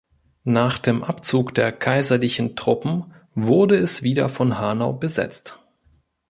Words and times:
Nach 0.49 0.79
dem 0.79 1.03
Abzug 1.03 1.53
der 1.53 1.71
kaiserlichen 1.71 2.55
Truppen 2.55 3.13
wurde 3.35 3.75
es 3.75 4.01
wieder 4.01 4.29
von 4.29 4.57
Hanau 4.57 4.93
besetzt. 4.93 5.59